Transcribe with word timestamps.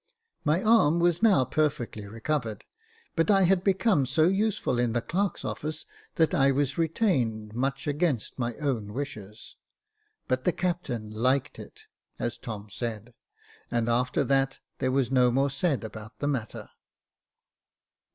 My 0.43 0.63
arm 0.63 0.99
was 0.99 1.21
now 1.21 1.45
perfectly 1.45 2.07
recovered, 2.07 2.63
but 3.15 3.29
I 3.29 3.43
had 3.43 3.63
become 3.63 4.07
so 4.07 4.27
useful 4.27 4.79
in 4.79 4.93
the 4.93 5.01
clerk's 5.03 5.45
office 5.45 5.85
that 6.15 6.33
I 6.33 6.49
was 6.49 6.75
retained, 6.75 7.53
much 7.53 7.85
against 7.85 8.39
my 8.39 8.55
own 8.55 8.93
wishes: 8.93 9.57
but 10.27 10.43
the 10.43 10.53
captain 10.53 11.11
Med 11.11 11.51
it, 11.59 11.81
as 12.17 12.39
Tom 12.39 12.67
said, 12.71 13.13
and 13.69 13.87
after 13.87 14.23
that, 14.23 14.57
there 14.79 14.91
was 14.91 15.11
no 15.11 15.29
more 15.29 15.51
said 15.51 15.83
about 15.83 16.17
the 16.17 16.27
matter. 16.27 16.69